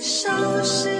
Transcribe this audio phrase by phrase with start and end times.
[0.00, 0.28] 收
[0.62, 0.99] 拾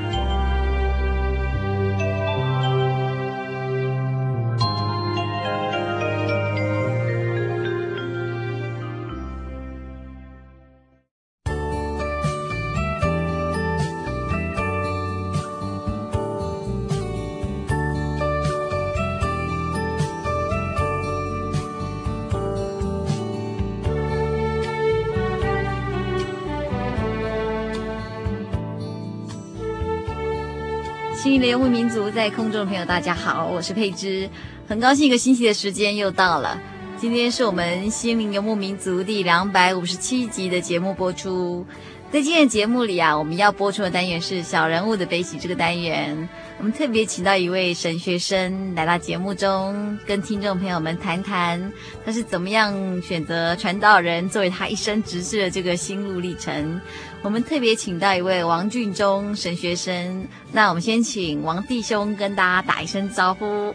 [31.61, 34.27] 牧民族，在空中的朋友，大家好，我是佩芝，
[34.67, 36.59] 很高兴一个星期的时间又到了。
[36.97, 41.63] 今天是我们心灵游牧民族第两百五十七集的节目播出。
[42.11, 46.27] 在今天的节目里啊，我们要播出的单元是小人物的悲喜这个单元。
[46.57, 51.71] 我们特别请到一位神学生来到节目中，跟听众朋友们谈谈
[52.05, 56.81] 他是怎么样选择传道人作为他一生职事的这个心路历程。
[57.21, 63.73] 我们特别请到一位王俊忠神学生，那我们先请王弟兄跟大家打一声招呼。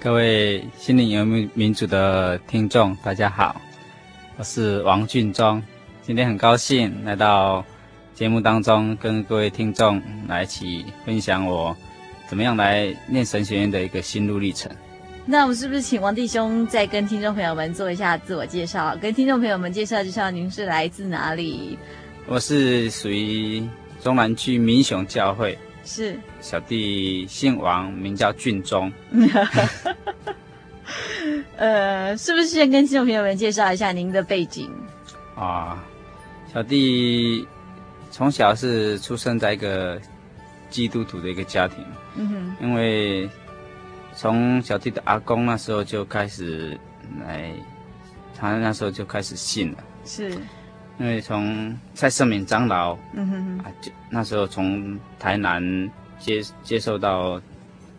[0.00, 3.60] 各位心灵游牧民族的听众，大家好，
[4.38, 5.62] 我是王俊忠，
[6.06, 7.64] 今天很高兴来到
[8.14, 11.76] 节目当中，跟各位听众来一起分享我
[12.28, 14.70] 怎么样来念神学院的一个心路历程。
[15.24, 21.76] 那我们是不是请王弟兄再跟听众朋友们做一下自我介绍，跟听众朋友们介绍介绍您是来自哪里？
[22.26, 23.68] 我是属于
[24.00, 28.92] 中南区民雄教会，是小弟姓王，名叫俊忠。
[31.56, 34.70] 呃，是不是先跟听众朋友们介绍一下您的背景？
[35.34, 35.84] 啊，
[36.56, 37.46] 小弟
[38.10, 40.00] 从小是出生在一个
[40.70, 41.84] 基督徒的一个家庭，
[42.14, 43.28] 嗯哼，因为
[44.14, 46.74] 从小弟的阿公那时候就开始
[47.20, 47.52] 来，
[48.34, 50.30] 他那时候就开始信了，是。
[50.98, 55.62] 因为从蔡圣敏长老，嗯哼哼，啊，就那时候从台南
[56.18, 57.38] 接接受到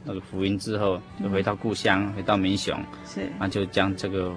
[0.04, 2.76] 那个福音之后，就回到故乡，嗯、回到民雄，
[3.06, 4.36] 是，那就将这个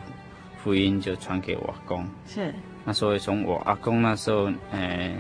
[0.63, 2.55] 福音就传给我阿公，是。
[2.85, 5.13] 那所以从我阿公那时候，呃，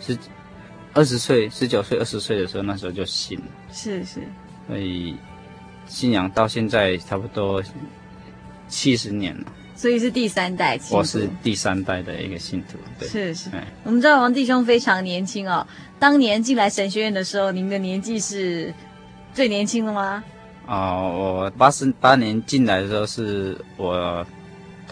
[0.00, 0.18] 十
[0.92, 4.20] 二十岁、十九岁、二十岁的时候，那时候就信了，是是。
[4.66, 5.16] 所以
[5.86, 7.62] 信仰到现在差不多
[8.68, 9.44] 七十年了。
[9.76, 12.78] 所以是第三代，我是第三代的一个信徒。
[12.98, 13.50] 对，是是。
[13.82, 15.66] 我们知道王弟兄非常年轻哦，
[15.98, 18.72] 当年进来神学院的时候，您的年纪是
[19.32, 20.22] 最年轻的吗？
[20.66, 24.24] 哦，我八十八年进来的时候，是我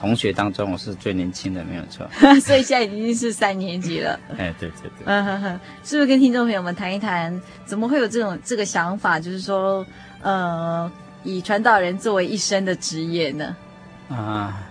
[0.03, 2.05] 同学当中我是最年轻的，没有错。
[2.43, 4.19] 所以现在已经是三年级了。
[4.37, 5.05] 哎，对对对。
[5.05, 9.87] 嗯哼哼，是不是跟听众朋友们谈一谈，怎么会有这种这个想法，就是说，
[10.21, 10.91] 呃，
[11.23, 13.57] 以传道人作为一生的职业呢？
[14.09, 14.69] 啊。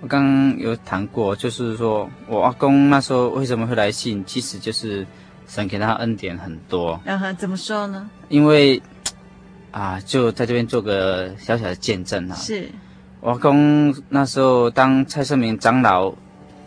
[0.00, 5.06] 我刚刚有谈过，就是说我阿公那时候为什么会来信，其实就是
[5.46, 6.98] 神给他恩典很多。
[7.04, 8.10] 嗯哼，怎么说呢？
[8.28, 8.82] 因为
[9.70, 12.34] 啊，就在这边做个小小的见证啊。
[12.34, 12.68] 是，
[13.22, 16.08] 我阿公那时候当蔡圣明长老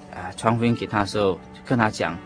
[0.10, 2.18] 啊传福音给他的时候，就跟他讲，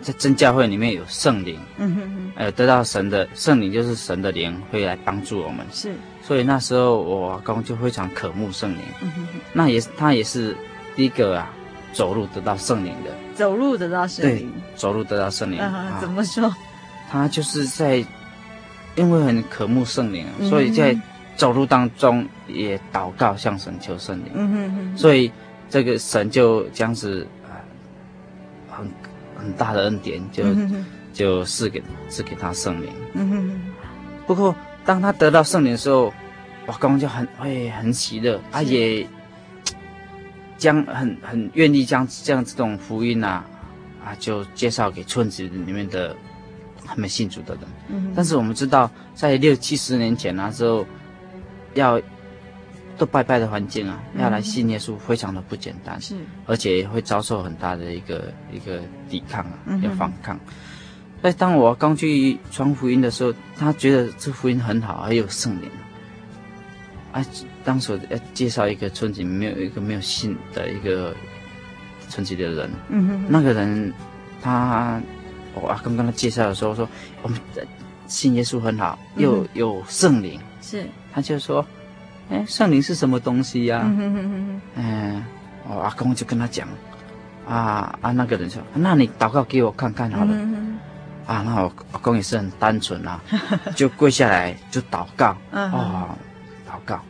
[0.00, 5.58] 在真教会里面有圣灵，嗯哼哼，还有得到神的圣灵，就是神的灵会来帮助我们。
[5.70, 5.94] 是。
[6.22, 9.40] 所以那时候我阿公就非常渴慕圣灵，嗯、哼哼。
[9.52, 10.56] 那也是他也是
[10.96, 11.52] 第一个啊，
[11.92, 16.50] 走路得到圣灵的，走路得到圣灵，走路得到圣灵、啊，怎么说？
[17.10, 18.02] 他就是在
[18.94, 20.98] 因为很渴慕圣灵、嗯，所以在
[21.36, 25.30] 走路当中也祷告向神求圣灵，嗯哼哼，所以
[25.68, 27.60] 这个神就这样子啊，
[28.70, 28.90] 很
[29.36, 32.90] 很大的恩典，就、嗯、就赐给赐给他圣灵。
[33.12, 33.60] 嗯哼。
[34.26, 36.12] 不过当他得到圣灵的时候，
[36.66, 39.06] 我公就很会很喜乐，他也
[40.56, 43.44] 将很很愿意将这样这种福音啊
[44.04, 46.16] 啊就介绍给村子里面的
[46.84, 47.64] 还没信主的人。
[47.88, 48.12] 嗯。
[48.16, 50.84] 但是我们知道，在六七十年前那时候，
[51.76, 52.02] 要。
[52.98, 58.80] 都拜拜的环境啊，要来信耶稣非常的不简单，是，而且会遭受很大的一个一个
[59.10, 60.40] 抵抗啊，嗯、要反抗。
[61.20, 65.70] 所以当我刚去传福音的时候，他觉得这福音很好，还有圣灵。
[67.12, 67.22] 啊，
[67.66, 71.14] 当时要介绍一个村子没有一个没有信的一个
[72.08, 73.92] 村子的人，嗯哼，那个人
[74.40, 74.98] 他
[75.52, 76.88] 我刚刚他介绍的时候说，
[77.20, 77.38] 我们
[78.06, 80.86] 信耶稣很好，又、嗯、有圣灵，是，
[81.16, 81.64] 他就说。
[82.28, 83.82] 哎，圣灵是什么东西呀、啊？
[83.86, 84.60] 嗯哼哼哼。
[84.74, 85.24] 嗯，
[85.68, 86.66] 我阿公就跟他讲，
[87.48, 90.32] 啊啊，那个人说，那你祷告给我看看好了。
[90.32, 91.32] 嗯哼。
[91.32, 93.20] 啊，那我阿公也是很单纯啊，
[93.76, 95.36] 就跪下来就祷告。
[95.52, 95.70] 嗯。
[95.70, 96.08] 哦，
[96.68, 97.00] 祷告，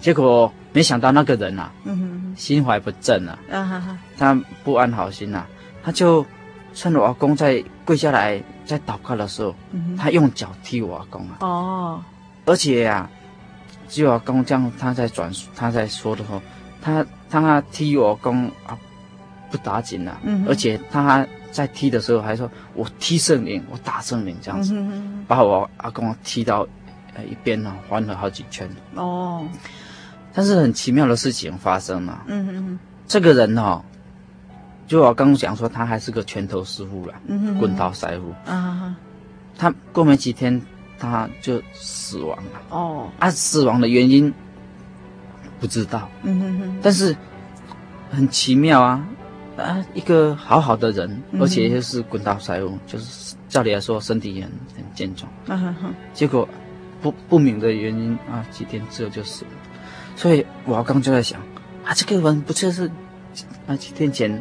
[0.00, 3.36] 结果没想到那个人啊，嗯哼，心怀不正啊。
[3.50, 3.98] 啊哈哈。
[4.16, 4.32] 他
[4.62, 5.44] 不安好心啊，
[5.82, 6.24] 他就
[6.72, 11.36] 趁我阿公在跪下来在祷告的时候，嗯、他用脚踢我阿公啊。
[11.40, 12.00] 哦。
[12.44, 13.10] 而且呀、
[13.92, 13.94] 啊。
[13.94, 16.40] 就我公这样，他在转述，他在说的时候，
[16.80, 18.78] 他他踢我公啊，
[19.50, 26.66] 不打紧了，嗯，而且他在踢的时候还说，我踢圣灵，我打圣灵这样子，嗯、把我阿公踢到
[27.14, 28.66] 呃一边呢，翻了好几圈。
[28.94, 29.46] 哦，
[30.32, 33.82] 但是很奇妙的事情发生了，嗯哼哼，这个人哦，
[34.86, 38.96] 就我刚刚讲说，他还是个拳头师傅了，嗯哼，滚刀师傅，啊，
[39.58, 40.62] 他过没几天。
[41.02, 42.62] 他就死亡了。
[42.70, 44.32] 哦，啊，死亡的原因
[45.58, 47.14] 不知道，嗯哼哼，但是
[48.10, 49.04] 很奇妙啊，
[49.56, 56.48] 啊，一个好好的人，嗯、而且又是滚刀财务，就是照理来说身体也很很健壮，嗯哼哼，结果
[57.00, 59.50] 不不明的原因啊，几天之后就死了，
[60.14, 61.40] 所以我刚就在想
[61.84, 62.88] 啊，这个人不就是
[63.66, 64.40] 啊几天前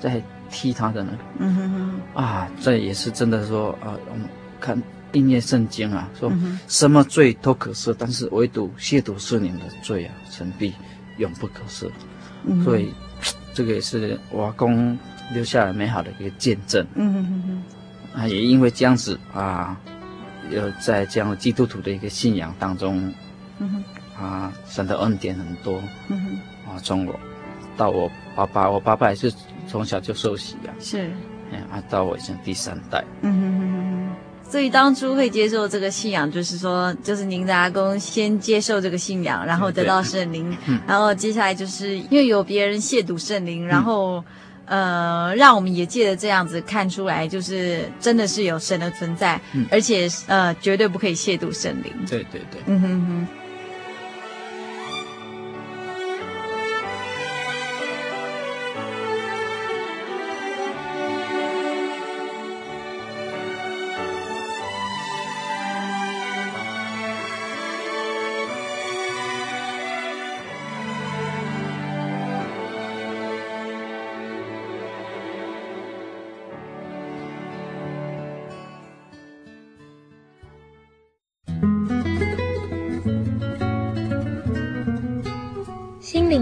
[0.00, 1.12] 在踢他的呢？
[1.38, 1.70] 嗯哼
[2.14, 4.26] 哼，啊，这也是真的说啊，我们
[4.58, 4.82] 看。
[5.12, 6.32] 因念圣经啊，说
[6.66, 10.74] 什么罪都可赦，但是唯独亵渎圣灵的罪啊，神必
[11.16, 11.90] 永不可赦。
[12.44, 12.92] 嗯、所以，
[13.52, 14.96] 这个也是我阿公
[15.32, 16.86] 留下来美好的一个见证。
[16.94, 18.20] 嗯哼哼哼。
[18.20, 19.78] 啊，也因为这样子啊，
[20.50, 23.12] 有在这样的基督徒的一个信仰当中，
[23.58, 23.82] 嗯
[24.16, 25.82] 哼，啊，神的恩典很多。
[26.08, 26.70] 嗯哼。
[26.70, 27.18] 啊，从我
[27.76, 29.32] 到我爸爸，我爸爸也是
[29.66, 30.70] 从小就受洗啊。
[30.78, 31.10] 是。
[31.50, 33.02] 哎，啊，到我已经第三代。
[33.22, 33.77] 嗯哼哼哼。
[34.50, 40.56] 所以当初会接受这个信仰，就是说，就是您的阿公先接受这个信仰，然后得到圣灵，
[40.86, 44.24] 然后接下来就是因为有别人亵渎圣灵，然后，
[44.64, 49.38] 呃，让我们也借着这样子看出来，就是真的是有神的存在，
[49.70, 51.92] 而且呃，绝对不可以亵渎圣灵。
[52.08, 52.60] 对对对。
[52.66, 53.26] 嗯哼哼。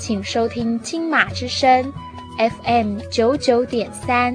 [0.00, 1.92] 请收听金马之声
[2.38, 4.34] fm 九九点三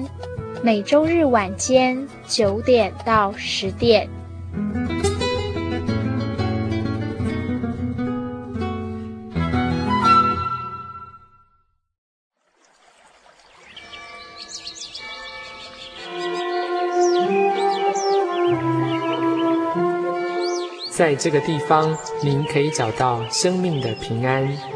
[0.62, 4.08] 每周日晚间九点到十点。
[20.90, 24.75] 在这个地方您可以找到生命的平安。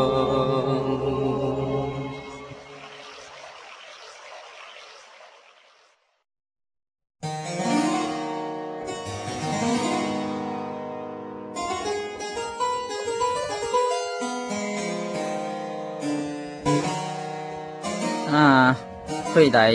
[19.33, 19.71] 会来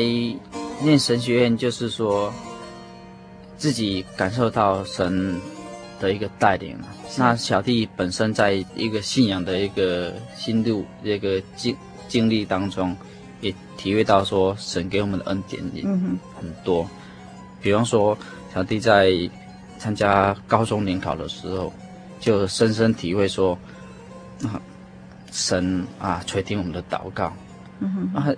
[0.82, 2.32] 念神学院，就是说
[3.56, 5.40] 自己感受到神
[5.98, 6.78] 的一个带领。
[7.16, 11.74] 那小弟本身在一个信仰的一个心路、一个经
[12.06, 12.94] 经历当中，
[13.40, 16.82] 也体会到说神给我们的恩典也很多。
[16.82, 16.90] 嗯、
[17.62, 18.16] 比方说，
[18.52, 19.10] 小弟在
[19.78, 21.72] 参加高中联考的时候，
[22.20, 23.58] 就深深体会说，
[24.42, 24.60] 啊，
[25.32, 27.32] 神啊垂听我们的祷告。
[27.80, 28.28] 嗯哼啊。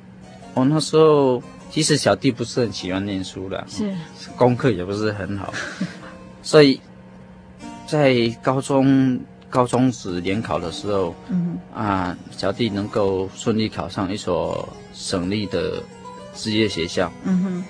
[0.55, 3.95] 我、哦、那时候其实小弟不是很喜欢念书的，是。
[4.37, 5.53] 功课也不是很好，
[6.43, 6.81] 所以
[7.87, 15.83] 在高中高中时联考的时候，嗯啊，小弟能够顺利考上一所省立的
[16.35, 17.65] 职业学校，嗯哼，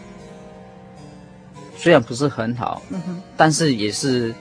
[1.76, 4.34] 虽然不是很好，嗯哼，但是也是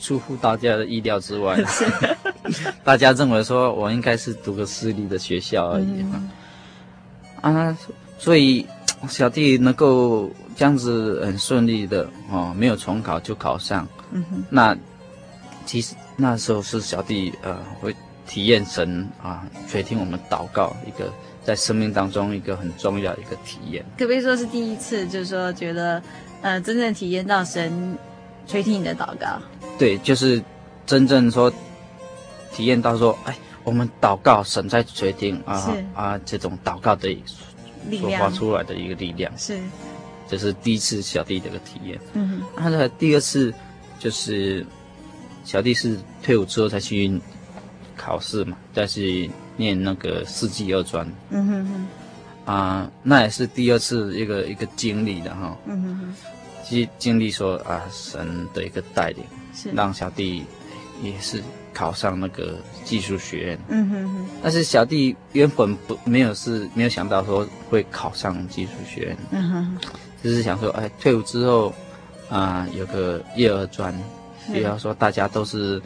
[0.00, 1.58] 出乎大家的意料之外，
[2.82, 5.84] 大家认为说我应该是读个私立的学校而已。
[5.84, 6.30] 嗯
[7.40, 7.76] 啊，
[8.18, 8.66] 所以
[9.08, 13.86] 小弟能够这样子很顺利的哦，没有重考就考上。
[14.12, 14.42] 嗯哼。
[14.50, 14.76] 那
[15.64, 17.94] 其实那时候是小弟呃会
[18.26, 21.12] 体验神啊垂听我们祷告一个
[21.44, 23.84] 在生命当中一个很重要的一个体验。
[23.96, 26.02] 可不可以说是第一次，就是说觉得
[26.42, 27.96] 呃真正体验到神
[28.46, 29.40] 垂听你的祷告？
[29.78, 30.42] 对，就是
[30.86, 31.52] 真正说
[32.52, 33.36] 体验到说哎。
[33.68, 36.18] 我们祷告，神在决定啊啊！
[36.24, 37.14] 这种祷告的
[38.00, 39.60] 所发出来的一个力量是，
[40.26, 42.00] 这是第一次小弟的一个体验。
[42.14, 43.52] 嗯哼，那第二次
[43.98, 44.64] 就是
[45.44, 47.20] 小弟是退伍之后才去
[47.94, 51.06] 考试嘛，再去念那个四技二专。
[51.28, 51.68] 嗯哼
[52.46, 55.54] 哼，啊，那也是第二次一个一个经历的哈。
[55.66, 56.14] 嗯哼哼，
[56.64, 59.22] 经经历说啊，神的一个带领，
[59.52, 60.46] 是让小弟
[61.02, 61.42] 也是。
[61.78, 64.26] 考上那个技术学院，嗯哼哼。
[64.42, 69.78] 但是小弟原本不没有是没有想到说会考上技术学院，嗯哼。
[70.20, 71.68] 只是想说，哎，退伍之后，
[72.28, 73.94] 啊、呃，有个业二专，
[74.52, 75.80] 比方说大家都是，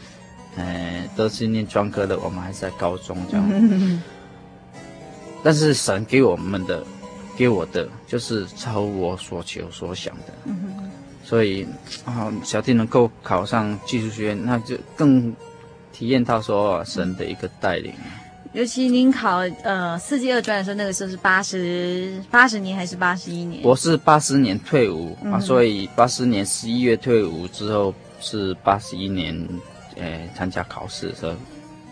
[0.57, 3.47] 呃，都是念专科的，我们还是在高中这样。
[3.51, 4.03] 嗯哼哼。
[5.43, 6.83] 但是神给我们的，
[7.37, 10.91] 给我的就是超我所求所想的，嗯哼。
[11.23, 11.67] 所以
[12.07, 15.31] 啊，小弟能够考上技术学院，那就更。
[15.93, 17.93] 体验到说神的一个带领，
[18.53, 23.63] 尤其您考呃四级二专的时候，那个时候是八十八十年还是八十一年？
[23.63, 29.49] 我是八十年退伍、嗯、啊，所以八十年十一月退伍之后是八十一年，
[29.97, 31.33] 呃，参加考试的时候。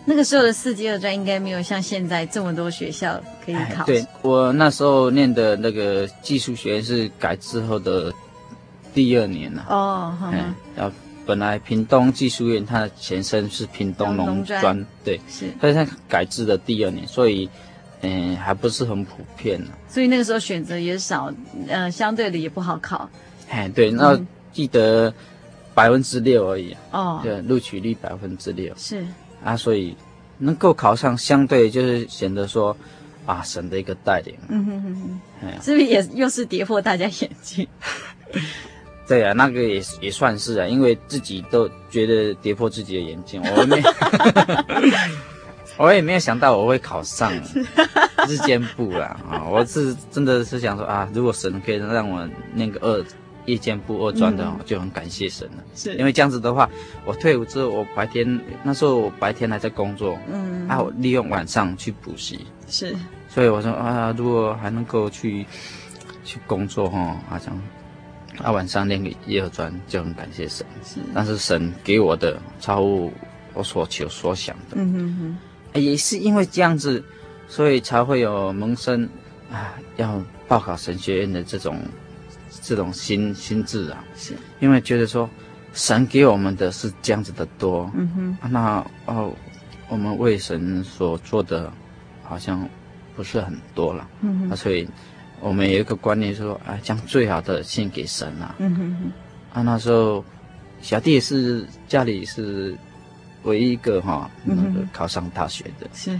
[0.07, 3.85] 那个时候的四级二专应该没有像现在这么多学校可以考。
[3.85, 8.13] 对，我那时候念的那个技术学院是改之后的
[8.93, 9.67] 第二年了。
[9.69, 10.91] 哦，嗯，要。
[11.31, 17.49] 本来屏东技术院，它的前身是屏东农专，对，是，但是它改制的第二年，所以，
[18.01, 19.71] 嗯，还不是很普遍呢。
[19.89, 21.33] 所以那个时候选择也少，
[21.69, 23.09] 呃，相对的也不好考。
[23.49, 24.21] 哎，对，那
[24.53, 25.15] 记得
[25.73, 26.77] 百分之六而已。
[26.91, 28.75] 哦，对，录取率百分之六。
[28.77, 29.07] 是
[29.45, 29.97] 啊，所以
[30.39, 32.77] 能够考上，相对就是显得说，
[33.25, 34.35] 啊，省的一个带领。
[34.49, 37.69] 嗯哼哼哼，是不是也又是跌破大家眼镜？
[39.11, 43.83] 对啊，那个也也算是啊，因为自己都觉得跌破自己的眼镜，我没，
[45.77, 47.33] 我也没有想到我会考上
[48.29, 49.43] 日间部啦啊！
[49.51, 52.25] 我是真的是想说啊，如果神可以让我
[52.55, 53.05] 念个二
[53.47, 55.65] 夜间部二专的，嗯、就很感谢神了。
[55.75, 56.71] 是，因为这样子的话，
[57.05, 62.47] 我退伍之后，我白天那时候我白天还在工作，嗯，还有利用晚上去补习。
[62.69, 62.95] 是，
[63.29, 65.45] 所以我说啊，如果还能够去
[66.23, 67.61] 去工作哈，好像。
[68.43, 73.13] 啊，晚上念个夜专就很感谢神，是，但是神给我的超乎
[73.53, 75.39] 我所求所想的，嗯哼
[75.75, 77.05] 哼，也是因为这样子，
[77.49, 79.09] 所以才会有萌生
[79.53, 81.81] 啊要报考神学院的这种
[82.63, 85.29] 这种心心智啊，是，因为觉得说
[85.75, 89.33] 神给我们的是这样子的多，嗯哼，啊、那哦
[89.89, 91.71] 我们为神所做的
[92.23, 92.67] 好像
[93.15, 94.89] 不是很多了，嗯哼，啊所以。
[95.41, 98.55] 我们有一个观念说，啊，将最好的献给神啊。
[98.59, 99.13] 嗯哼哼。
[99.53, 100.25] 啊，那时候
[100.83, 102.77] 小弟是家里是
[103.45, 105.89] 唯一一个哈，那个考上大学的。
[105.95, 106.19] 是。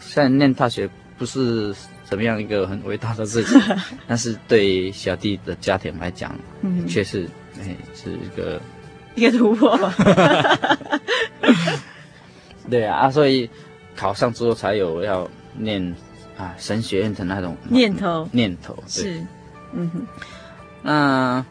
[0.00, 1.74] 虽然念大学不是
[2.04, 3.60] 怎么样一个很伟大的事情，
[4.08, 7.28] 但是对小弟的家庭来讲，嗯，确实，
[7.60, 8.60] 哎，是一个
[9.14, 9.78] 一个突破。
[12.70, 13.48] 对啊，啊，所以
[13.94, 15.94] 考上之后才有要念。
[16.36, 19.24] 啊，神学院的那种念头，念头是，
[19.72, 20.06] 嗯哼。
[20.82, 21.44] 那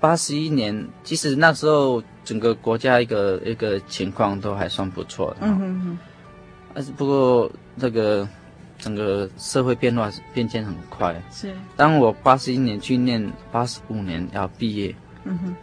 [0.00, 5.98] 八十一年，其实那时候整个国家一个一个情况都还算不错的，嗯哼哼。
[6.74, 8.26] 但是不过这个
[8.78, 11.54] 整个社会变化变迁很快，是。
[11.76, 14.94] 当我八十一年去念，八十五年要毕业，
[15.24, 15.54] 嗯哼。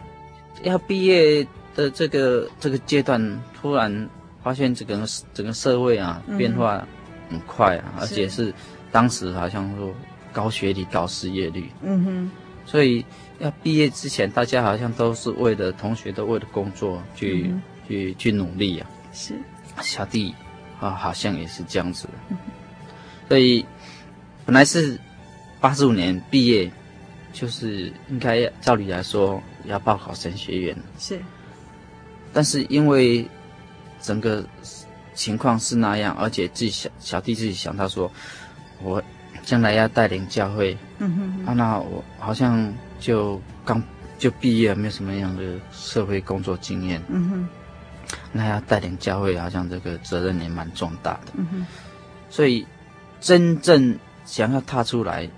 [0.61, 1.45] 要毕业
[1.75, 4.09] 的这个这个阶段，突然
[4.43, 6.87] 发现这个整个社会啊、嗯、变化。
[7.33, 8.53] 很快啊，而且是
[8.91, 9.91] 当时好像说
[10.31, 12.31] 高学历、高失业率，嗯哼，
[12.63, 13.03] 所以
[13.39, 18.87] 要毕业之前，大家好像都是为了同学都为了工作去、嗯、去去努力啊。
[19.11, 19.33] 是，
[19.81, 20.33] 小弟
[20.79, 22.07] 啊，好像也是这样子。
[22.29, 22.37] 嗯、
[23.27, 23.65] 所以
[24.45, 24.99] 本来是
[25.59, 26.71] 八十五年毕业，
[27.33, 30.77] 就是应该照理来说要报考神学院。
[30.99, 31.19] 是，
[32.31, 33.27] 但是因为
[33.99, 34.45] 整个。
[35.13, 38.11] 情况是那样，而且自己小小弟自己想到说，
[38.81, 39.01] 我
[39.43, 43.81] 将来要带领教会，嗯哼哼，啊，那我好像就刚
[44.17, 47.47] 就毕业，没有什么样的社会工作经验，嗯哼，
[48.31, 51.65] 那要带领教会，好像这个责任也蛮重大的，嗯哼，
[52.29, 52.65] 所以
[53.19, 55.29] 真正想要踏出来，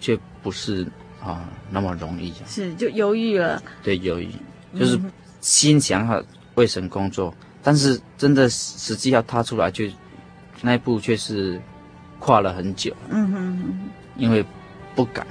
[0.00, 0.86] 却不是
[1.22, 4.30] 啊那么容易，是就犹豫了，对，犹豫，
[4.78, 4.98] 就是
[5.40, 6.22] 心想要
[6.54, 7.34] 为神工作。
[7.62, 9.84] 但是真的实际要踏出来，就
[10.62, 11.60] 那一步却是
[12.18, 12.94] 跨了很久。
[13.08, 14.44] 嗯哼哼，因为
[14.94, 15.26] 不敢。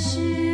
[0.00, 0.49] 是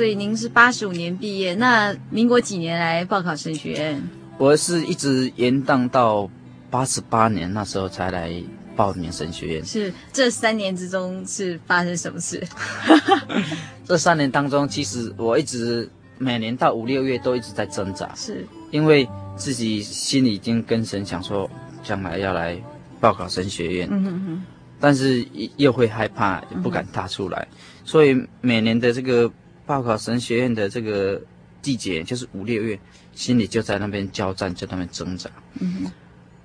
[0.00, 4.02] 所以您是八十五年毕业，那民国几年来报考神学院？
[4.38, 6.26] 我是一直延宕到
[6.70, 8.32] 八十八年那时候才来
[8.74, 9.62] 报名神学院。
[9.62, 12.42] 是这三年之中是发生什么事？
[13.84, 15.86] 这三年当中，其实我一直
[16.16, 21.46] 每年到五六月都一直在挣扎，是因为自己心里已经跟神想说，
[21.82, 22.58] 将来要来
[23.00, 23.88] 报考神学院。
[23.90, 24.42] 嗯哼哼。
[24.80, 25.22] 但是
[25.58, 29.30] 又会害怕，也不敢踏出来，嗯、所以每年的这个
[29.70, 31.22] 报考神学院的这个
[31.62, 32.76] 季节，就是五六月，
[33.12, 35.30] 心里就在那边交战，在那边挣扎。
[35.60, 35.92] 嗯哼，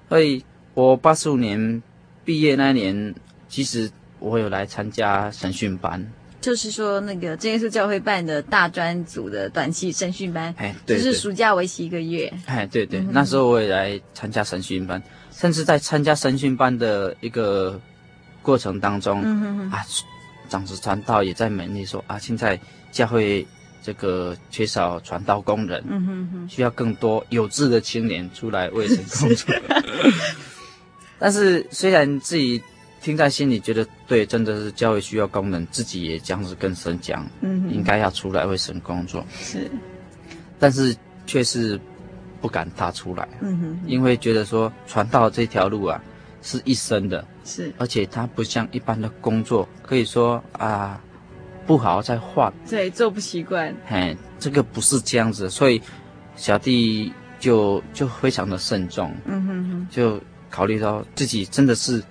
[0.08, 1.82] 所以我八十五年
[2.24, 3.16] 毕业那年，
[3.50, 6.08] 其实我有来参加神训班，
[6.40, 12.32] 就是说那个真耶稣教会办的大专组的短期神训班，哎，对，就是暑假为期一个月。
[12.46, 17.82] 哎，对对，嗯、那时候我也来参加神训班，甚至在参加神训班的一个。
[18.46, 19.84] 过程当中，嗯、哼哼啊，
[20.50, 22.60] 长子传道也在勉励说啊，现在
[22.96, 23.46] 教会
[23.84, 29.54] 这个缺少传道工人，嗯、哼哼需要更多有志的青年出来为神工作。
[31.20, 32.64] 但是虽然自己
[33.02, 39.26] 听在心里觉得对，真的是教会需要工人，自己也这样子跟神讲，嗯，应该要出来为神工作。
[39.38, 39.70] 是，
[40.58, 40.96] 但是
[41.28, 41.78] 却是
[42.40, 46.02] 不敢踏出来，嗯哼，因为觉得说传道这条路啊。
[46.48, 51.02] 是一生的，是，而且它不像一般的工作，可以说啊，
[51.66, 55.82] 不好再换，对，做不习惯，嘿，这个不是这样子，所以
[56.36, 62.04] 小弟就就非常的慎重，嗯哼哼，就考虑到自己真的是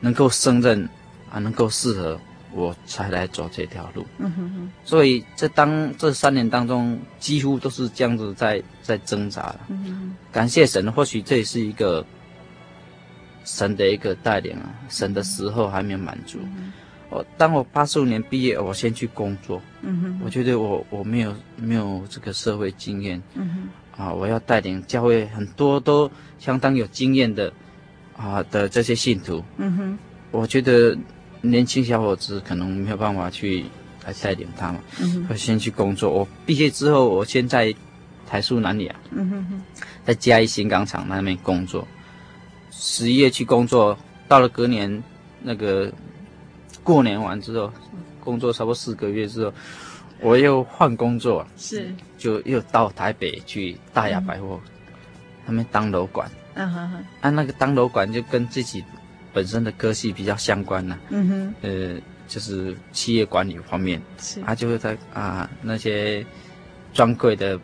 [0.00, 0.88] 能够胜任
[1.30, 2.18] 啊，能够适合，
[2.52, 12.04] 我才来走这条路，嗯哼哼，所以这当这三年当中，几乎都是这样子在在挣扎了，嗯哼，感谢神，或许这也是一个。
[13.44, 16.38] 神的一个带领啊，神的时候还没有满足。
[16.56, 16.72] 嗯、
[17.12, 19.60] 我当我八十五年毕业，我先去工作。
[19.82, 23.22] 嗯哼，我觉得我我没有没有这个社会经验。
[23.34, 27.52] 嗯哼，啊，我要带领教会很多都相当有经验的
[28.16, 29.44] 啊的这些信徒。
[29.58, 29.98] 嗯哼，
[30.30, 30.96] 我觉得
[31.42, 33.62] 年轻小伙子可能没有办法去
[34.06, 34.80] 来带领他们。
[34.98, 36.10] 嗯哼，我先去工作。
[36.10, 37.74] 我毕业之后，我先在
[38.26, 38.94] 台塑南亚。
[39.10, 39.62] 嗯哼哼，
[40.06, 41.86] 在嘉义新港厂那边工作。
[42.70, 43.94] 十一月去工作，
[44.26, 45.02] 到了隔年，
[45.42, 45.92] 那个
[46.82, 47.72] 过年完之后，
[48.20, 49.52] 工作差不多四个月之后，
[50.20, 54.60] 我又换工作，是，就又到台北去大雅百货，
[55.46, 58.84] 他们当楼管，嗯哼哼，啊，那个当楼管就跟自己
[59.32, 66.24] 本身的科系比较相关呐，嗯哼，呃，就是企业管理方面，是，啊，就会在啊那些
[66.92, 67.58] 专柜的。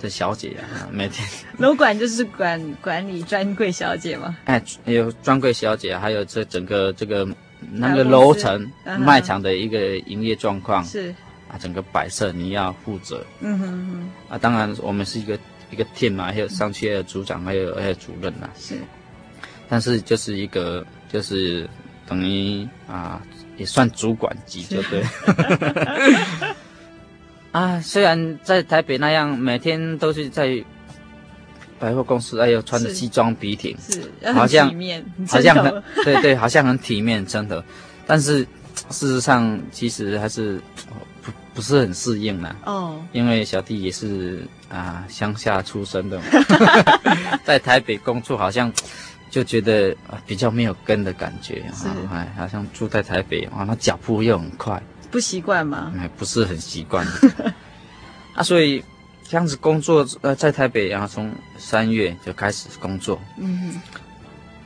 [0.00, 1.24] 的小姐啊，每天。
[1.58, 4.36] 楼管就是管管理专柜小姐嘛。
[4.46, 7.24] 哎，有专柜小姐，还有这整个这个
[7.70, 11.14] 那个楼层卖场的一个营业状况是
[11.48, 13.24] 啊，整个摆设你要负责。
[13.40, 14.10] 嗯哼哼。
[14.28, 15.38] 啊，当然我们是一个
[15.70, 18.48] 一个 team 嘛，还有上去的组长，还有还有主任呐。
[18.58, 18.76] 是。
[19.68, 21.68] 但是就是一个就是
[22.06, 23.22] 等于啊，
[23.56, 25.02] 也算主管级，就对。
[27.52, 30.62] 啊，虽然在台北那样，每天都是在
[31.82, 34.72] 百货公司，哎呦，穿着西装笔挺，是，好像
[35.28, 37.64] 好像很对对，好像很体面，真的。
[38.06, 38.46] 但是
[38.90, 40.62] 事实上，其实还是
[41.20, 42.54] 不不是很适应呢。
[42.64, 46.24] 哦，因为小弟也是啊，乡下出生的嘛，
[47.42, 48.72] 在台北工作，好像
[49.28, 54.80] 就觉得啊比较没有根的感觉，是，哎，好像住在台北啊，那脚步又很快。
[55.10, 55.92] 不习惯吗？
[55.98, 57.04] 哎，不是很习惯。
[58.34, 58.82] 啊，所以
[59.32, 63.18] 这样子工作，呃，在台北，然后从三月就开始工作。
[63.38, 63.80] 嗯哼。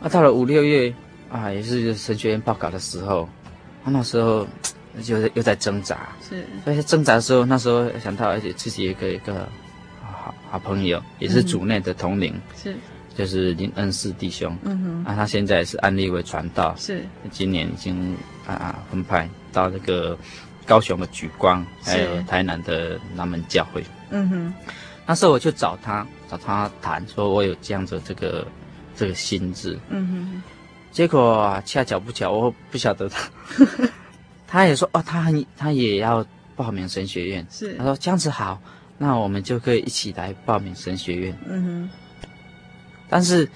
[0.01, 0.93] 啊，到了五六月，
[1.31, 3.29] 啊，也是神学院报考的时候，
[3.85, 4.45] 啊，那时候
[5.05, 6.09] 就又在挣扎。
[6.21, 6.45] 是。
[6.65, 9.49] 在挣扎的时候，那时候想到，而且自己有一个一个
[10.03, 12.35] 好好朋友，也是主内的同龄。
[12.61, 12.79] 是、嗯。
[13.15, 14.53] 就是林恩师弟兄。
[14.65, 15.05] 嗯哼。
[15.05, 16.75] 啊，他现在是安利为传道。
[16.77, 17.07] 是。
[17.31, 19.31] 今年已经啊啊分派。
[19.53, 20.19] 到那个
[20.67, 23.85] 高雄的举光，还有台南的南门教会。
[24.11, 24.55] 嗯哼，
[25.07, 28.47] 那时候我就找他，找他谈，说我有这样子这个
[28.97, 29.79] 这个心智。
[29.89, 30.43] 嗯哼，
[30.93, 33.29] 结果恰巧不巧，我不晓得他，
[34.47, 37.47] 他也说哦，他很他也要报名神学院。
[37.51, 38.61] 是，他说这样子好，
[38.99, 41.39] 那我们就可以一起来报名神学院。
[41.47, 41.91] 嗯哼，
[43.09, 43.49] 但是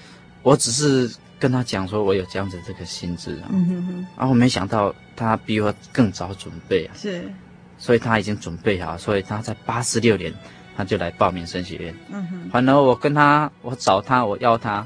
[0.43, 1.11] 我只是。
[1.41, 7.33] 跟他讲说，我有这样子这个心智啊，嗯、哼哼然后我没想到他比我更早准备啊，是，
[7.81, 10.31] 所以他已经准备好，所以他在八十六年
[10.77, 11.95] 他就来报名神学院。
[12.13, 14.85] 嗯哼，反而我跟他，我找他，我要他，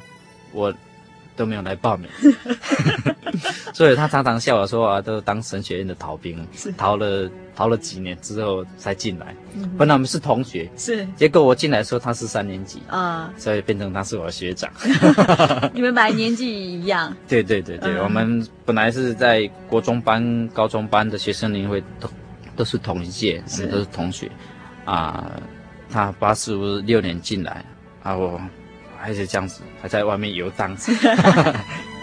[0.54, 0.74] 我
[1.36, 2.10] 都没有来报名，
[3.76, 9.36] 所以他常常笑我说啊，都当神学院的逃兵，逃了逃了几年之后才进来。
[9.54, 14.72] 嗯、本来我们是同学，是结果我进来的时候他是三年级啊，所以变成他是我的学长。
[15.76, 17.14] 你们本来年纪一样？
[17.28, 22.10] 对对对对，嗯、我们本来是在国中班、高中班的学生联会都
[22.56, 24.32] 都是同一届，我们都是同学
[24.86, 25.32] 啊。
[25.90, 27.64] 他八十六年进来
[28.04, 28.42] 啊，我。
[28.98, 30.76] 还是这样子，还在外面游荡。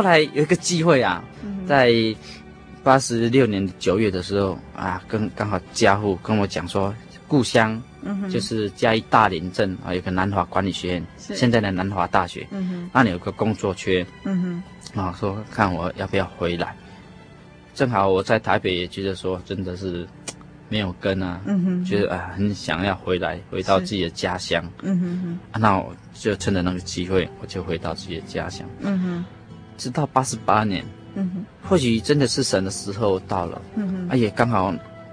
[0.00, 1.22] 后来有一个机会啊，
[1.68, 1.92] 在
[2.82, 6.94] 八十六年九月的时候啊，跟刚好家父跟我讲说，
[7.28, 7.80] 故乡
[8.30, 12.48] 就是嘉义大林镇啊，有个南华管理学院，现在的南华大学，
[12.94, 14.02] 那里有个工作缺，
[14.94, 16.74] 啊，说看我要不要回来。
[17.74, 20.08] 正好我在台北也觉得说，真的是
[20.70, 21.38] 没有根啊，
[21.86, 24.64] 觉得啊很想要回来，回到自己的家乡。
[24.80, 24.98] 嗯
[25.52, 25.60] 哼。
[25.60, 28.66] 那我就趁着那个机会，我就回到自己的家乡。
[29.80, 34.72] 直到八十八年，嗯哼，或许真的是神的时候到了，嗯哼，啊，也刚好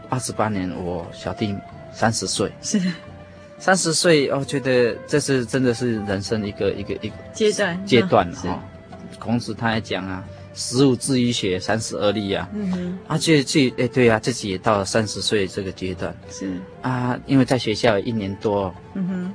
[0.10, 1.56] 八十八年，我小弟
[1.94, 2.82] 三十岁，是。
[3.60, 8.60] 三十岁，我觉得这是真的是人生一个一个一个阶段阶段哈、哦。
[9.18, 16.62] 孔子他还讲啊，十五志于学，三十而立啊，嗯哼，啊，自己哎对啊，自己也到了三十岁这个阶段，是。
[16.84, 19.34] 啊，因为在学校一年多，嗯哼，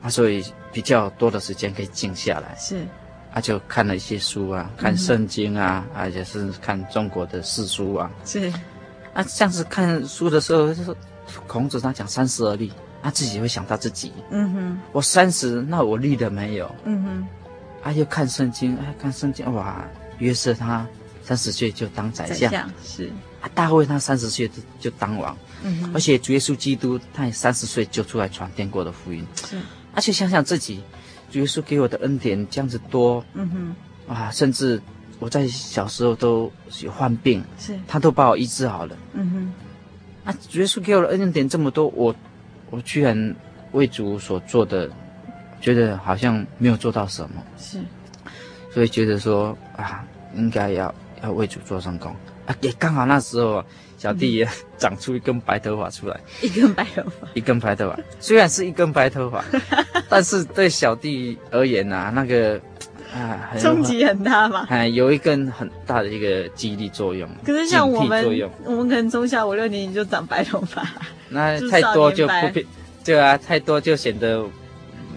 [0.00, 2.86] 啊，所以比较多的时间可以静下来，是。
[3.36, 8.10] 他、啊、就看了一些书啊，看圣经啊，而且、嗯、是看中国的四书啊。
[8.24, 8.50] 是，
[9.12, 10.96] 啊，像是看书的时候，就是
[11.46, 12.72] 孔子他讲三十而立，
[13.02, 14.10] 他自己会想到自己。
[14.30, 16.74] 嗯哼，我三十，那我立了没有？
[16.84, 17.28] 嗯哼，
[17.82, 19.84] 啊，又看圣经，啊，看圣经，哇，
[20.16, 20.86] 约瑟他
[21.22, 23.12] 三十岁就当宰相，宰相是。
[23.42, 25.36] 啊，大卫他三十岁就就当王。
[25.62, 29.26] 嗯哼，而且主耶稣基督他也三十岁就出来传天国的福音。
[29.34, 29.58] 是，
[29.92, 30.82] 而且想想自己。
[31.30, 34.80] 主耶稣给我的恩典这样子多，嗯哼，啊，甚至
[35.18, 36.50] 我在小时候都
[36.82, 42.14] 有患病，是，他都把我医治好了，嗯哼，啊，主耶稣给我的恩典这么多，我，
[42.70, 43.34] 我居然
[43.72, 44.90] 为主所做的，
[45.60, 47.80] 觉得好像没有做到什么，是，
[48.72, 52.14] 所以觉得说啊，应该要要为主做上工，
[52.46, 53.64] 啊，也刚好那时候。
[53.98, 57.98] 小弟也 长出一根白头发出来，一根白头发，一根白头发。
[58.20, 59.44] 虽然是一根白头发，
[60.08, 62.60] 但是对小弟而言啊，那个
[63.14, 64.66] 啊，冲击很大嘛。
[64.68, 67.28] 哎，有一根很大的一个激励作用。
[67.44, 70.86] 可是像我们，我们可能从小五六年级就长白头发，
[71.30, 72.66] 那太多就不必，
[73.02, 74.44] 对啊，太多就显得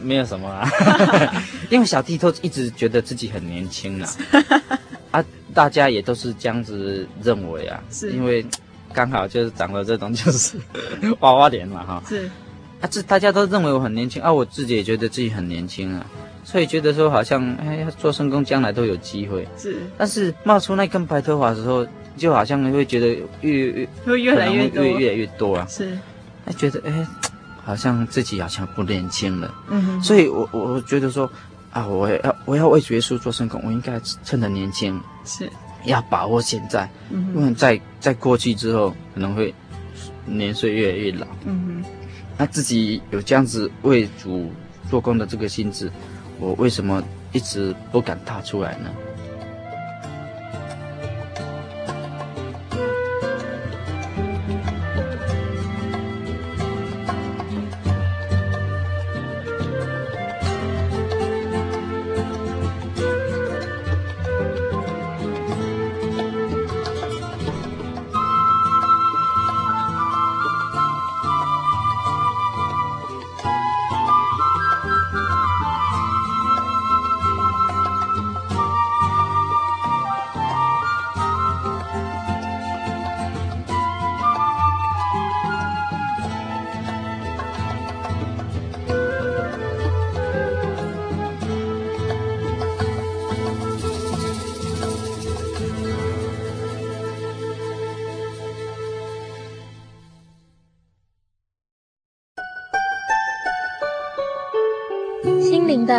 [0.02, 0.70] 没有什么啊。
[1.70, 4.10] 因为小弟都一直觉得自己很年轻啊，
[5.12, 8.46] 啊，大家也都是这样子认为啊，是因为。
[8.94, 10.58] 刚好就是长了这种就是
[11.20, 12.30] 娃娃脸嘛哈，是。
[12.82, 16.06] 啊，这大家都认为我很年轻啊，我自己也觉得自己很年轻啊，
[16.46, 19.46] 所以觉得说好像哎呀做圣工将来都有机会。
[19.58, 23.08] 是，但是冒出那根白头发的时候，就好像会觉得
[23.42, 24.84] 越越会越来越多。
[24.84, 25.98] 越越来越多啊，是，
[26.46, 27.06] 哎觉得哎
[27.66, 31.30] 好像自己好像不年轻了，嗯哼，所以我我觉得说
[31.72, 34.98] 啊我要我要为耶稣做圣工，我应该趁着年轻。
[35.26, 35.50] 是。
[35.86, 39.54] 要把握现在，嗯、不然在在过去之后可能会
[40.26, 41.26] 年岁越来越老。
[41.46, 41.90] 嗯哼，
[42.38, 44.52] 那自己有这样子为主
[44.90, 45.92] 做工的这个心智，
[46.40, 48.90] 我为什么一直不敢踏出来呢？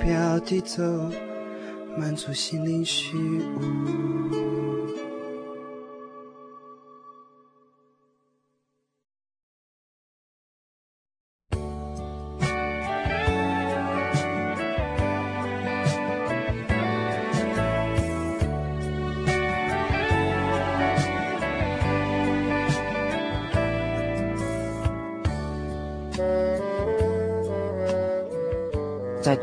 [0.00, 0.82] 飘地走，
[1.96, 5.09] 满足心灵虚无。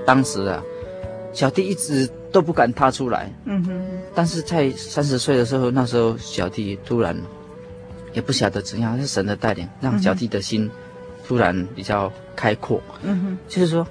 [0.07, 0.63] 当时啊，
[1.33, 3.29] 小弟一直都不敢踏出来。
[3.43, 3.85] 嗯哼。
[4.15, 7.13] 但是在三十岁的时候，那时候小弟突然
[8.13, 10.71] 也不晓得怎样，是神的带领，让小弟的心
[11.27, 12.81] 突然比较开阔。
[13.03, 13.37] 嗯哼。
[13.49, 13.85] 就是说，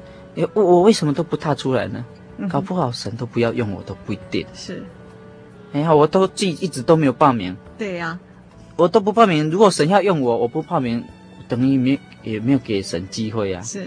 [0.54, 2.02] 我我为什么都不踏出来呢？
[2.48, 4.46] 搞不好神都不要用我都不一定。
[4.54, 4.82] 是。
[5.74, 7.54] 哎呀，我都记一直都没有报名。
[7.76, 8.18] 对呀。
[8.76, 11.04] 我都不报名，如果神要用我，我不报名，
[11.46, 13.60] 等于没也没有给神机会啊。
[13.60, 13.86] 是。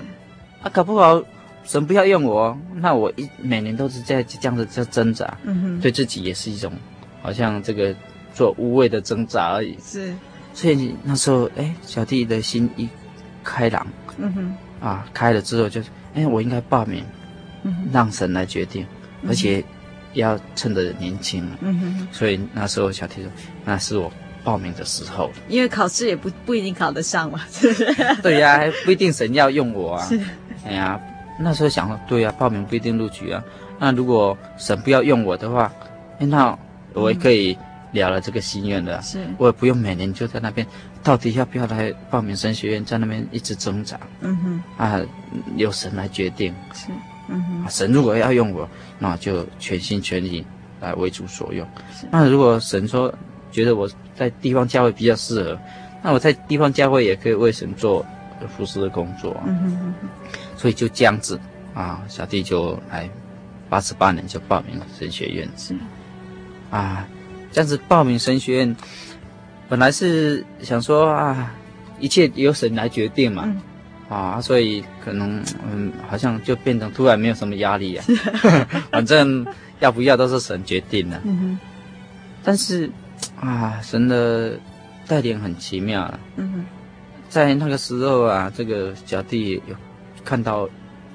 [0.62, 1.24] 啊，搞不好。
[1.70, 6.74] 神不要用我，那我一每年都是在这样子在挣扎，嗯哼，对自己也是一种，
[7.22, 7.96] 好像这个
[8.34, 9.78] 做无谓的挣扎而已。
[9.80, 10.12] 是，
[10.56, 12.90] 所以那时候，哎，小弟的心一
[13.44, 13.86] 开朗，
[14.18, 17.06] 嗯哼，啊，开了之后就是，哎，我应该报名，
[17.62, 18.84] 嗯哼，让神来决定，
[19.28, 19.64] 而且
[20.14, 23.32] 要趁着年轻，嗯哼，所以那时候小弟说，
[23.64, 24.12] 那是我
[24.44, 27.96] 报名的时候，因为考试也不不一定考得上嘛，是不是？
[28.24, 30.20] 对呀、啊，不一定神要用我啊，是，
[30.66, 31.00] 哎呀，
[31.40, 33.44] 那时候想了，对呀、啊，报名不一定录取啊，
[33.80, 35.72] 那如果神不要用我的话，
[36.20, 36.58] 哎，那
[36.94, 37.54] 我也可以。
[37.54, 40.68] 嗯了了这个心愿的，是我也不用每年就在那边，
[41.02, 44.00] 到底要不要来报名神学院，在那边一直挣扎。
[44.22, 45.02] 嗯哼，啊，
[45.56, 46.54] 由神来决定。
[46.72, 46.90] 是，
[47.30, 48.70] 嗯哼，啊、神如果要用我，
[49.00, 50.46] 那就全心全意
[50.80, 51.68] 来为主所用。
[51.92, 53.12] 是，那如果神说
[53.52, 55.60] 觉得我在地方教会比较适合，
[56.04, 58.06] 那我在地方教会也可以为神做
[58.56, 59.36] 服侍的工作。
[59.48, 59.94] 嗯哼哼，
[60.60, 61.40] 所以就这样子
[61.74, 63.10] 啊，小弟就来
[63.70, 65.48] 八十八年就报名了神学院。
[65.56, 65.74] 是，
[66.70, 67.08] 啊。
[67.52, 68.76] 这样子报名神学院，
[69.68, 71.52] 本来是想说啊，
[72.00, 73.62] 一切由神来决定嘛，嗯、
[74.08, 78.06] 啊，所以可能嗯，好像就变成突然没有什么压力啊，
[78.92, 79.44] 反正
[79.80, 81.20] 要不要都是神决定的。
[81.24, 81.60] 嗯哼。
[82.44, 82.88] 但是
[83.40, 84.54] 啊，神的
[85.08, 86.20] 带领很奇妙啊。
[86.36, 86.66] 嗯哼。
[87.30, 89.76] 在那个时候啊，这个小弟有
[90.30, 90.70] 看到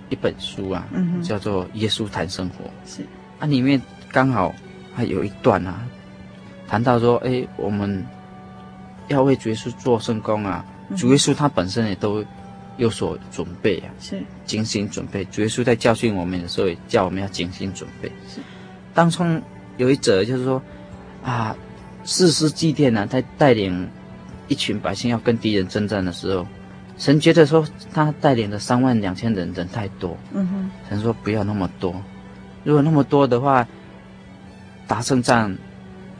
[0.08, 2.64] 一本书啊，嗯，叫做《耶稣谈生活》。
[2.84, 3.06] 是。
[3.38, 4.52] 啊，里面刚好
[4.92, 5.86] 还有一段啊。
[6.66, 8.04] 谈到说，哎，我们
[9.06, 10.64] 要为主耶稣做圣工啊！
[10.90, 12.24] 嗯、主耶稣他本身也都
[12.76, 15.24] 有所准备啊，是精心准备。
[15.26, 18.10] 主耶稣在教训我们的时候，也叫我们要精心准备。
[18.28, 18.40] 是，
[18.92, 19.40] 当中
[19.76, 20.60] 有一则就是说，
[21.22, 21.56] 啊，
[22.04, 23.88] 士师祭奠呢，在带领
[24.48, 26.44] 一群百姓要跟敌人征战的时候，
[26.97, 31.95] 神觉得说他带领的三万两千人人太多，嗯哼，神说不要那么多，
[32.62, 33.66] 如果那么多的话，
[34.86, 35.57] 打胜仗。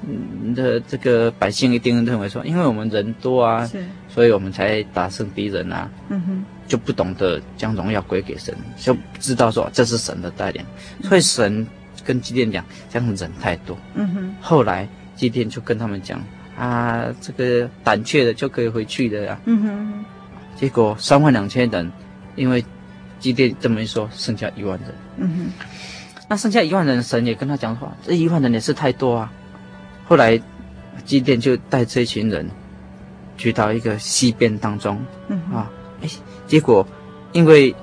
[0.07, 5.91] 嗯，的这个百姓一定认为说，因为我们人多啊，是，所以我们才打胜敌人啊。
[6.11, 10.63] 嗯哼，就不懂得将荣耀归给神，就不知道说这是神的带领。
[11.05, 11.67] 所以神
[12.05, 13.79] 跟基甸讲，这样人太多。
[13.95, 16.23] 嗯哼，后来基甸就跟他们讲
[16.59, 19.41] 啊，这个胆怯的就可以回去的呀。
[19.47, 20.05] 嗯哼，
[20.57, 21.91] 结果三万两千人，
[22.37, 22.65] 因为
[23.19, 24.95] 基甸这么一说，剩下一万人。
[25.17, 25.67] 嗯哼，
[26.29, 29.33] 那剩下一万人，神也跟他讲话，这一万人也是太多啊。
[30.07, 30.41] 后来，
[31.05, 32.49] 基甸就带这群人
[33.37, 35.71] 去到一个溪边当中，嗯、啊，
[36.03, 36.09] 哎，
[36.47, 36.87] 结果
[37.33, 37.75] 因为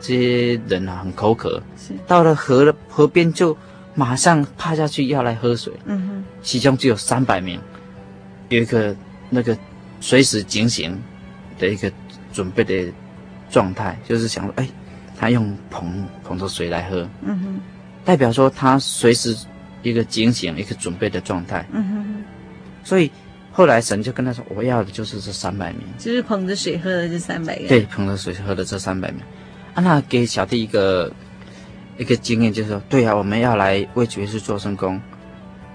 [0.00, 3.56] 这些人啊很口渴，是到了河了河边就
[3.94, 7.60] 马上趴下去要来喝水，嗯哼，其中只有三百名，
[8.48, 8.94] 有一个
[9.28, 9.56] 那个
[10.00, 10.98] 随时警醒
[11.58, 11.90] 的一个
[12.32, 12.92] 准备的
[13.50, 14.68] 状态，就是想说，哎，
[15.18, 17.60] 他用捧捧着水来喝，嗯哼，
[18.04, 19.36] 代表说他随时。
[19.82, 21.66] 一个警醒，一个准备的状态。
[21.72, 22.24] 嗯哼哼。
[22.84, 23.10] 所以
[23.50, 29.22] 后来神就跟他说：“我要的就是这三百名，就是捧着水喝的这三百个。”对，捧着水喝的这三百名。
[29.72, 31.10] 啊，那给小弟一个
[31.96, 35.00] 一个经验，就是说，对啊，我们要来为主耶稣做圣工，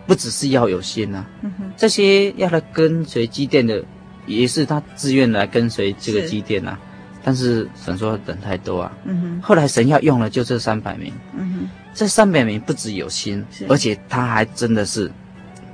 [0.06, 1.30] 不只是要有心呐、啊。
[1.41, 1.51] 嗯。
[1.76, 3.84] 这些要来跟随基甸的，
[4.26, 6.80] 也是他自愿来跟随这个基甸呐、啊。
[7.23, 8.91] 但是神说人太多啊。
[9.05, 9.41] 嗯哼。
[9.41, 11.11] 后来神要用了就这三百名。
[11.38, 11.69] 嗯哼。
[11.93, 15.09] 这三百名不只有心，而且他还真的是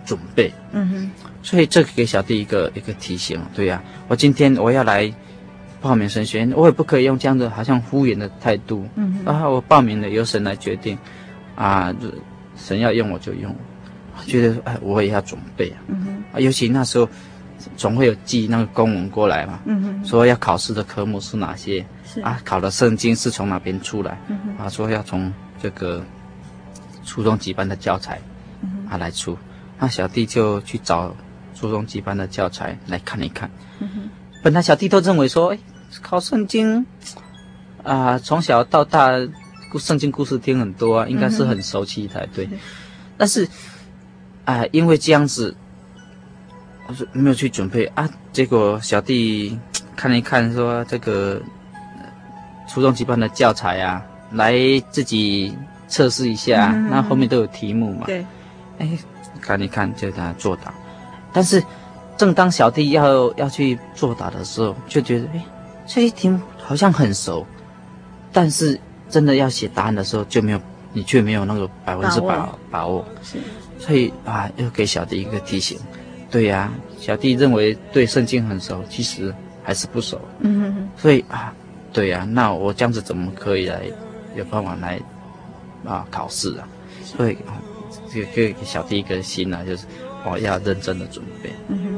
[0.05, 0.53] 准备。
[0.71, 3.41] 嗯哼，所以这个给小弟一个一个提醒。
[3.55, 5.11] 对呀、啊，我今天我要来
[5.81, 8.85] 报名神学院，我也不可以用这样的好像敷衍的态度。
[8.93, 10.95] 嗯哼，啊，我报名了，由神来决定。
[11.55, 11.91] 啊，
[12.55, 13.55] 神要用我就用。
[14.15, 15.81] 我觉得哎，我也要准备啊。
[15.87, 17.09] 嗯哼，啊，尤其那时候
[17.77, 19.59] 总会有寄那个公文过来嘛。
[20.05, 21.85] 说要考试的科目是哪些？
[22.23, 24.19] 啊，考的圣经是从哪边出来？
[24.27, 25.31] 嗯，啊，说要从。
[25.63, 26.03] 这个
[27.05, 28.19] 初中几班的教材，
[28.89, 29.37] 啊来出，
[29.77, 31.15] 那小弟就去找
[31.53, 33.47] 初中几班的教材来看一看。
[34.41, 35.59] 本来小弟都认为说，哎，
[36.01, 36.83] 考圣经
[37.83, 39.11] 啊，从小到大，
[39.79, 42.49] 圣经故事听很多啊，应该是很熟悉才对。
[43.15, 43.47] 但是
[44.45, 45.55] 啊，因为这样子，
[46.87, 49.59] 我说没有去准备啊，结果小弟
[49.95, 51.41] 看了一看，说这个
[52.67, 54.05] 初中级班的教材啊。
[54.33, 54.55] 来
[54.91, 55.53] 自己
[55.89, 58.05] 测试一下，嗯、那后面都有题目嘛？
[58.05, 58.25] 对，
[58.79, 58.87] 哎，
[59.41, 60.73] 看一看就给他作答。
[61.33, 61.61] 但是，
[62.15, 65.43] 正当小弟要要去作答的时候，就觉得哎，
[65.85, 67.45] 这些题目好像很熟，
[68.31, 68.79] 但是
[69.09, 70.61] 真的要写答案的时候，就没有
[70.93, 72.59] 你却没有那个百分之百把握。
[72.71, 73.37] 把握是，
[73.77, 75.77] 所以啊，又给小弟一个提醒。
[76.31, 80.19] 对呀，小弟认为对圣经很熟，其实还是不熟。
[80.39, 81.53] 嗯哼，所以啊，
[81.91, 83.81] 对呀，那我这样子怎么可以来
[84.33, 84.97] 有办法来
[85.85, 86.65] 啊考试啊？
[87.03, 87.37] 所以
[88.09, 89.85] 这个给小弟一个心啊，就是
[90.25, 91.51] 我要认真的准备。
[91.67, 91.91] 嗯哼。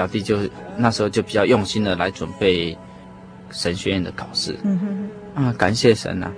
[0.00, 0.38] 小弟就
[0.78, 2.74] 那时候就比较用心的来准备
[3.50, 4.56] 神学院的考试。
[4.62, 4.78] 嗯
[5.34, 6.32] 哼啊，感谢神啊！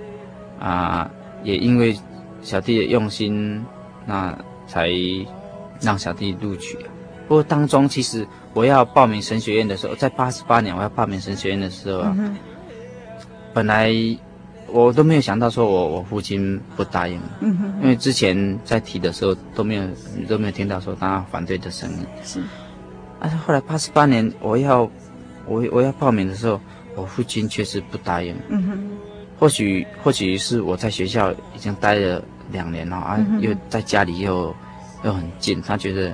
[0.59, 1.11] 啊，
[1.45, 1.97] 也因为
[2.41, 3.65] 小弟的用心，
[4.05, 4.37] 那
[4.67, 4.89] 才
[5.79, 6.89] 让小弟录取啊。
[7.25, 12.13] 不过当中其实我要报名神学院的时候，在八十八年我要报名神学院的时候啊，
[13.53, 13.93] 本来
[14.67, 19.83] 我都没有想到说我我父亲不答应，嗯哼，因为之前在提的时候都没有
[20.27, 22.43] 都没有听到说他反对的声音，是，
[23.23, 24.81] 但是后来八十八年我要
[25.47, 26.59] 我我要报名的时候，
[26.93, 28.79] 我父亲确实不答应，嗯哼，
[29.39, 32.21] 或许或许是我在学校已经待了
[32.51, 34.53] 两年了啊，又在家里又
[35.03, 36.13] 又很近，他觉得。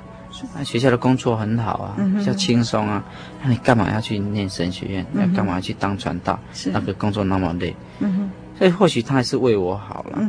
[0.55, 3.03] 那学校的工作很好啊，比较轻松啊。
[3.41, 5.05] 那你干嘛要去念神学院？
[5.15, 6.39] 要干嘛要去当传道？
[6.71, 7.75] 那个工作那么累。
[7.97, 10.19] 嗯所以或许他还是为我好了。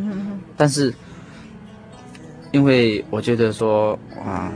[0.56, 0.92] 但是，
[2.50, 4.50] 因为我觉得说啊，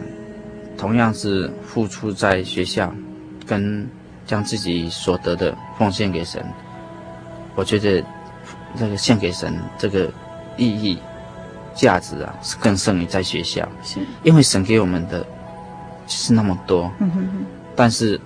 [0.84, 2.92] 同样是付出在学校，
[3.46, 3.88] 跟
[4.26, 6.44] 将自己所得的奉献给神，
[7.54, 8.04] 我觉得
[8.78, 10.12] 这个献给神这个
[10.58, 10.98] 意义、
[11.74, 13.66] 价值啊，是更胜于在学校。
[13.82, 15.26] 是因为神给我们的。
[16.06, 16.92] 就是那么多，
[17.74, 18.20] 但是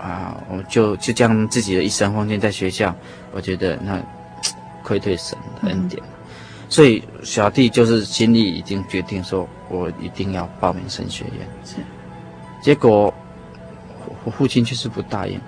[0.00, 2.94] 啊，我就就将自己的一生奉献在学校，
[3.32, 4.00] 我觉得那
[4.84, 6.00] 愧对神的恩典，
[6.68, 11.46] 所以小弟就是心里已经决定说，我一定要报名神学院。
[11.64, 11.76] 是，
[12.62, 13.12] 结果
[14.24, 15.40] 我父亲确实不答应，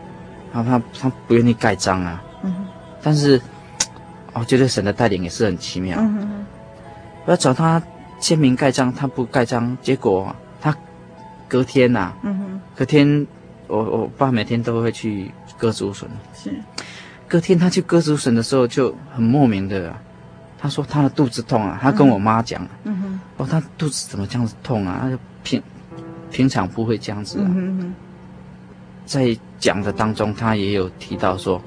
[0.53, 2.23] 他他他不愿意盖章啊。
[2.43, 2.67] 嗯，
[3.03, 3.41] 但是
[4.33, 5.99] 我觉得神的带领也是很奇妙。
[6.01, 6.45] 嗯，
[7.25, 7.83] 我要找他
[8.21, 10.77] 签名盖章，他不盖章，结果他。
[11.49, 13.25] 隔天呐、啊，嗯哼，隔天
[13.69, 16.53] 我我爸每天都会去割竹笋，是，
[17.29, 19.95] 隔天他去割竹笋的时候就很莫名的，
[20.67, 24.99] 他说他的肚子痛啊，他跟我妈讲，嗯哼，哦，他肚子怎么这样子痛啊？
[25.03, 25.63] 他就平
[26.33, 27.95] 平常不会这样子啊，嗯哼，
[29.05, 31.63] 在讲的当中，他也有提到说，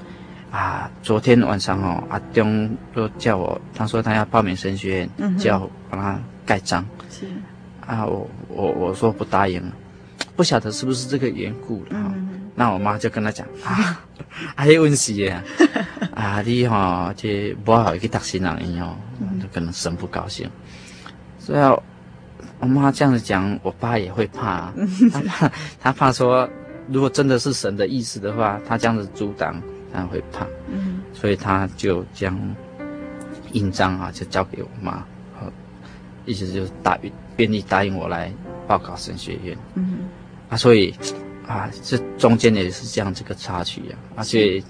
[0.50, 7.26] 啊，昨天晚上哦，阿东都叫我，他说他要报名神学院，嗯，叫我帮他盖章，是。
[7.86, 9.62] 啊，我我我说不答应，
[10.36, 12.12] 不晓得是不是这个缘故了哈。
[12.14, 12.29] 嗯、
[12.60, 14.04] 那我妈就跟他讲啊，
[14.54, 15.42] 还有问题啊，
[16.14, 18.94] 啊，你哈这不好去读新郎音哦，
[19.40, 20.46] 就可能神不高兴。
[21.38, 21.80] 所以
[22.58, 24.70] 我妈这样子讲，我爸也会怕，
[25.10, 26.46] 他怕他怕说，
[26.88, 29.58] 如果真的是神的意思的话，他这样子阻挡，
[29.90, 30.46] 他会怕。
[30.70, 32.38] 嗯，所以他就将
[33.52, 35.02] 印章啊，就交给我妈，
[36.26, 37.10] 意思就是答应。
[37.38, 38.30] 愿意答应我来
[38.66, 40.00] 报考神学院，嗯，
[40.50, 40.94] 啊，所以
[41.50, 44.62] 啊，这中间也是这样这个插曲呀，啊，而且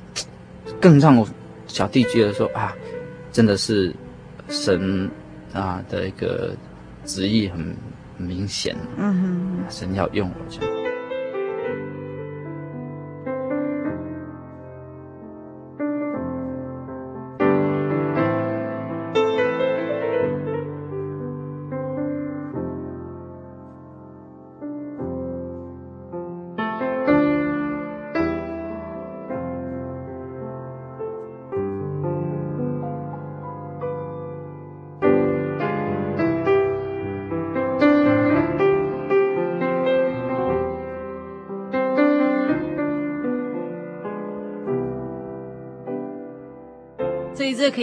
[0.81, 1.29] 更让我
[1.67, 2.75] 小弟觉得说啊，
[3.31, 3.95] 真的是
[4.49, 5.11] 神
[5.53, 6.57] 啊的一个
[7.05, 7.77] 旨意很
[8.17, 10.80] 明显，嗯哼，神要用我这样。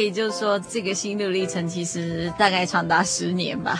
[0.07, 3.77] 以就是说，这个心路历程其实大概长达十年吧。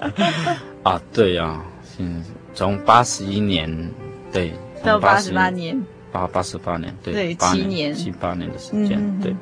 [0.82, 1.64] 啊，对呀、啊，
[1.98, 2.24] 嗯，
[2.54, 3.90] 从八十一年
[4.32, 5.80] 对到八十八年，
[6.10, 9.34] 八八十八年，对，对八七年七八年的时间，对。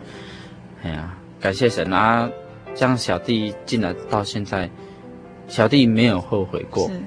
[0.82, 2.28] 哎呀，感谢神啊，
[2.74, 4.68] 将小弟进来到现在，
[5.48, 6.88] 小弟没有后悔过。
[6.88, 7.00] 是。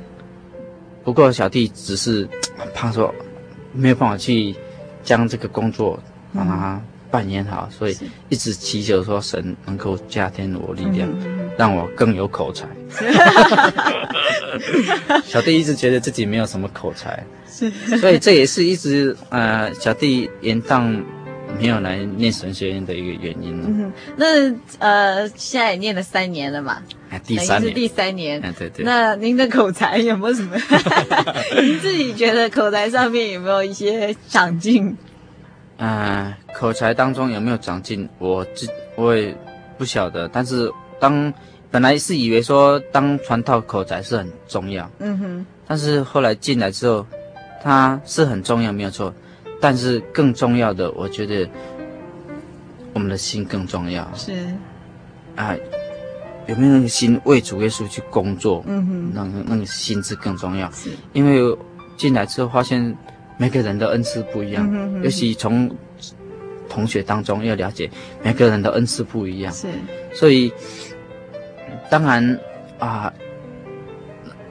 [1.04, 2.28] 不过小弟只是
[2.74, 3.14] 怕说
[3.74, 4.56] 没有办法去
[5.04, 6.00] 将这个工作
[6.34, 6.82] 让他
[7.16, 7.98] 扮演好，嗯、所以
[8.28, 12.68] 一直祈求说神能够加添我力量，嗯、让我更有口才。
[15.24, 21.02] 小弟一直觉得自己没有什么口才，是，所以这也是一直呃小弟延宕。
[21.58, 23.68] 没有来念神学院的一个原因了。
[23.70, 26.82] 嗯，那呃，现在也念了三年了嘛？
[27.10, 28.42] 哎，第三年是第三年。
[28.42, 28.84] 哎，对对。
[28.84, 30.58] 那您的口才有没有什么？
[31.62, 34.98] 您自己觉得口才上面有没有一些长进？
[35.78, 38.08] 呃，口才当中有没有长进？
[38.18, 39.36] 我自我也
[39.78, 40.28] 不晓得。
[40.30, 41.34] 但是当
[41.70, 44.90] 本来是以为说当传道口才是很重要。
[45.00, 45.46] 嗯哼。
[45.68, 47.06] 但是后来进来之后，
[47.62, 49.14] 它是很重要，没有错。
[49.60, 51.50] 但是更重要的，我觉得
[52.94, 54.08] 我们的心更重要。
[54.16, 54.34] 是
[55.36, 55.56] 啊，
[56.46, 58.64] 有没有那个心为主耶稣去工作？
[58.68, 60.70] 嗯哼，那个那个心智更重要。
[60.72, 61.58] 是，因为
[61.98, 62.96] 进来之后发现
[63.38, 65.70] 每个人的恩赐不一样，尤其从
[66.70, 67.90] 同学当中要了解
[68.24, 69.54] 每个人的恩赐不一样。
[69.54, 69.68] 是，
[70.14, 70.52] 所以
[71.90, 72.40] 当然
[72.80, 73.12] 啊，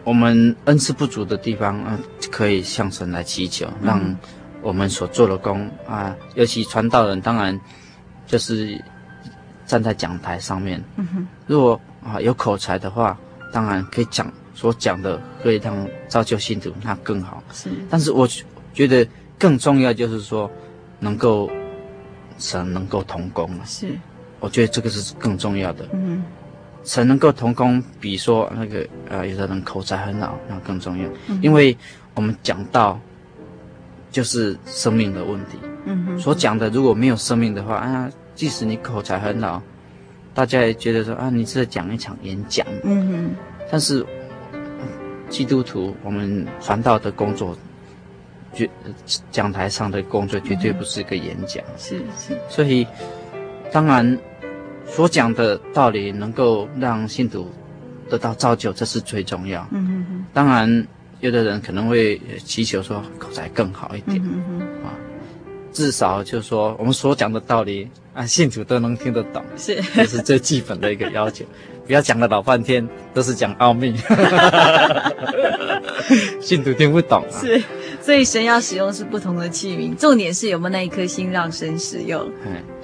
[0.04, 1.98] 我们恩赐不足的地方啊，
[2.30, 4.00] 可以向神来祈求，让。
[4.00, 4.16] 嗯
[4.64, 7.60] 我们所做的功啊，尤其传道人，当然
[8.26, 8.82] 就是
[9.66, 10.82] 站在讲台上面。
[10.96, 11.28] 嗯哼。
[11.46, 13.14] 如果啊有口才的话，
[13.52, 17.44] 当然可以讲所讲的，可以让造就信徒，那更好。
[17.52, 17.68] 是。
[17.90, 18.26] 但是我
[18.74, 19.08] 觉得
[19.38, 20.50] 更重要就是说，
[20.98, 21.50] 能够
[22.38, 23.48] 神能够同工。
[23.64, 23.88] 是。
[24.40, 25.88] 我觉得这个是更重要的。
[25.94, 26.24] 嗯哼。
[26.84, 31.08] 神能够同工，比说那个呃，有的人口才很好，那更重要。
[31.28, 31.38] 嗯。
[31.40, 31.74] 因为
[32.14, 33.00] 我们讲到。
[34.14, 39.60] 就是生命的问题，嗯哼，所讲的如果没有生命的话，啊，即使你口才很好，
[40.32, 43.30] 大家也觉得说啊，你是在讲一场演讲，嗯哼，
[43.72, 44.06] 但是
[45.28, 47.58] 基督徒我们传道的工作，
[48.54, 48.70] 绝
[49.30, 52.86] 讲台上的工作绝对不是一个演讲，是是，所以
[53.70, 54.18] 当然
[54.86, 57.50] 所讲的道理能够让信徒
[58.08, 60.86] 得到造就，这是最重要，嗯嗯嗯，当然。
[61.20, 64.20] 有的人可能会祈求说口才更好一点，
[64.84, 64.92] 啊，
[65.72, 71.42] 至少就是说我们所讲的道理啊，信徒都能听得懂，是，这是最基本的一个要求。
[71.86, 73.96] 不要讲了老半天都是讲奥秘，
[76.42, 77.40] 信徒听不懂啊。
[77.40, 77.62] 是，
[78.04, 82.30] 所以神要使用是不同的器皿，重点是有没有那一颗心让神使用，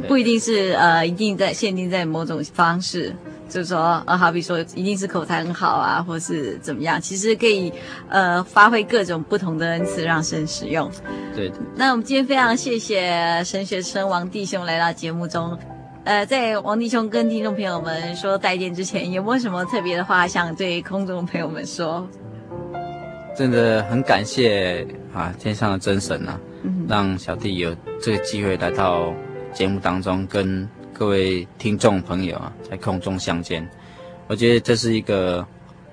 [0.08, 3.14] 不一定是呃一定在限定在某种方式。
[3.46, 7.72] 就是说，呃，好比说，一定是口才很好啊，或是怎么样，其实可以，
[8.08, 10.88] 呃，发挥各种不同的恩赐，让神使用。
[11.34, 11.50] 对。
[11.74, 15.58] 那我们今天非常谢谢神学生王弟兄来到节目中，
[16.04, 22.08] 呃，在王弟兄跟听众朋友们说再见之前，有没有什么特别的话想对空中朋友们说？
[23.40, 29.14] 真的很感谢啊，天上的真神啊，嗯、让小弟有这个机会来到
[29.54, 30.68] 节目当中跟。
[30.92, 33.66] 各位听众朋友啊，在空中相见，
[34.26, 35.42] 我觉得这是一个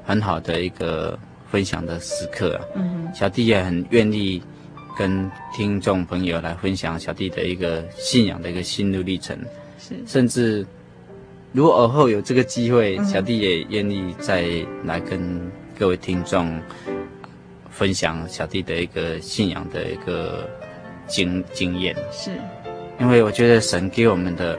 [0.03, 1.17] 很好的一个
[1.49, 2.59] 分享的时刻啊。
[2.75, 4.43] 嗯，小弟也很愿意
[4.97, 9.39] 跟听众朋友来分享小弟的一个信仰的一个心路历程。
[9.79, 10.67] 是，甚至
[11.53, 14.43] 如果尔后有这个机会，小弟也愿意再
[14.83, 16.59] 来跟各位听众
[17.77, 20.49] 分享小弟的一个信仰的一个
[21.07, 21.95] 经经验。
[22.11, 22.31] 是，
[22.99, 24.57] 因为我觉得神给我们的。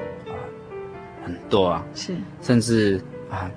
[1.24, 2.98] 很多啊，是，甚至
[3.28, 3.50] 啊，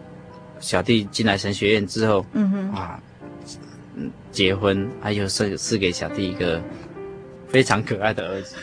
[0.60, 3.00] 小弟进来神学院之后，嗯哼，啊，
[3.96, 6.62] 嗯，结婚，还有是是给小弟一个
[7.48, 8.58] 非常可爱的儿子。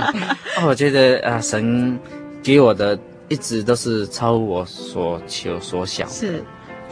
[0.68, 1.98] 我觉得啊，神
[2.42, 2.98] 给我的
[3.30, 6.44] 一直都是超乎我所求所想，是，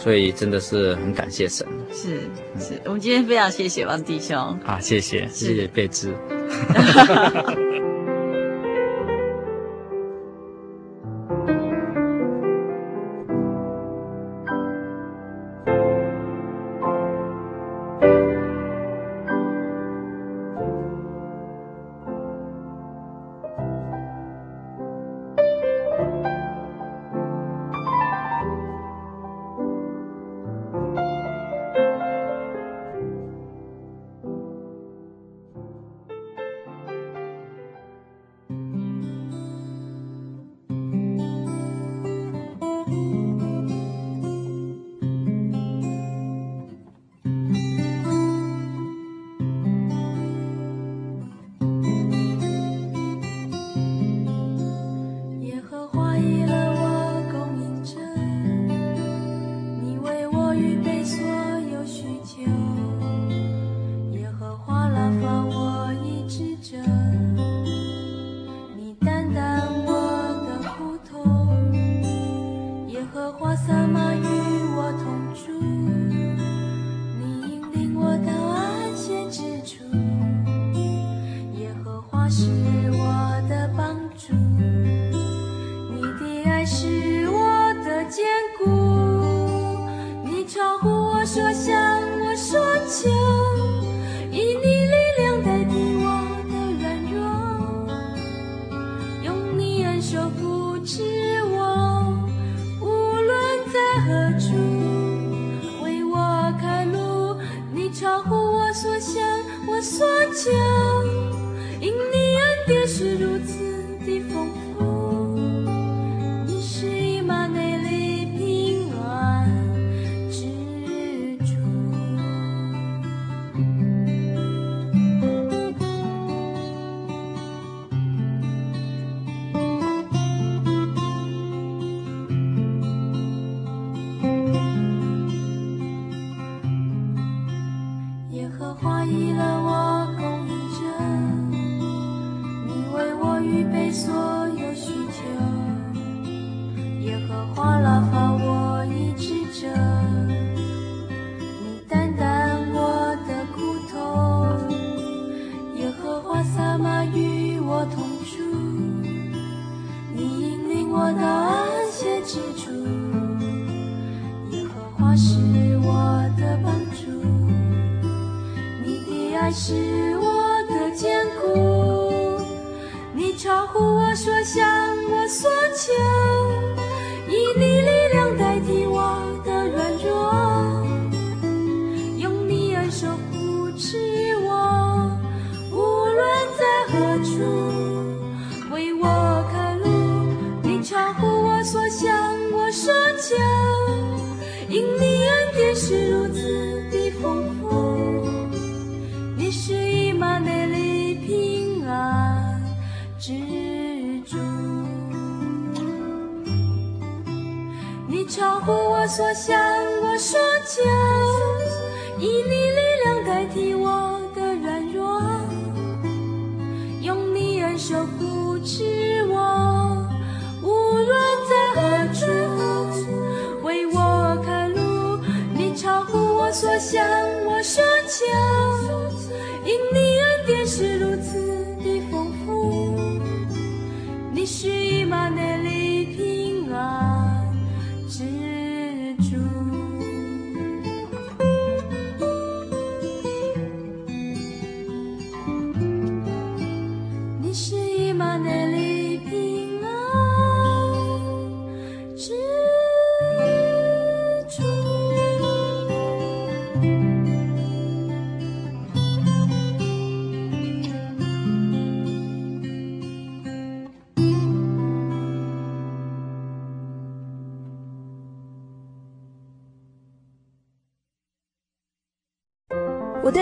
[0.02, 1.66] 所以真的是很感谢神。
[1.92, 2.20] 是
[2.58, 4.36] 是，我们今天非常谢谢王弟兄。
[4.64, 6.14] 啊，谢谢，谢谢贝芝。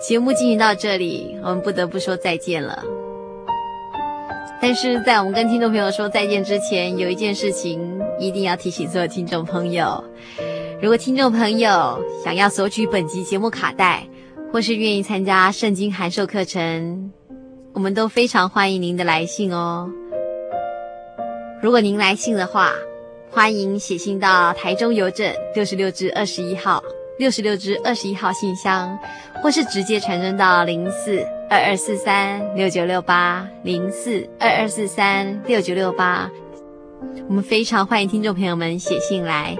[0.00, 2.82] 节目进行到这里，我们不得不说再见了。
[4.62, 10.02] 但是在我们跟听众朋友说再见之前，有一件事情一定要提醒所有听众朋友：
[10.80, 14.06] 如果听众朋友想要索取本集节目卡带，
[14.50, 17.12] 或是愿意参加圣经函授课程，
[17.74, 19.90] 我们都非常欢迎您的来信哦。
[21.62, 22.72] 如果您来信的话，
[23.30, 26.82] 欢迎写信到台中邮政六十六至二十一号。
[27.20, 28.98] 六十六支二十一号信箱，
[29.42, 36.30] 或是直接传真到零四二二四三六九六八零四二二四三六九六八。
[37.28, 39.54] 我们非常欢迎听众朋友们写信来，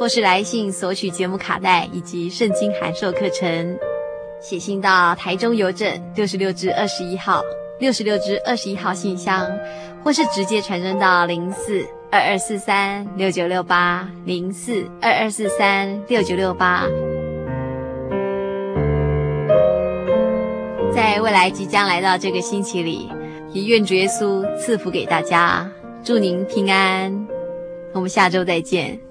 [0.00, 3.78] 或是来信索取节目卡带以及圣经函授课程。
[4.40, 7.40] 写信到台中邮政六十六支二十一号
[7.78, 9.48] 六十六支二十一号信箱，
[10.02, 11.86] 或是直接传真到零四。
[12.14, 16.84] 二二四三六九六八零四二二四三六九六八，
[20.94, 23.10] 在未来即将来到这个星期里，
[23.52, 25.68] 也愿主耶稣赐福给大家，
[26.04, 27.26] 祝您平安。
[27.92, 29.03] 我们下周再见。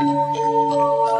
[0.00, 1.17] Música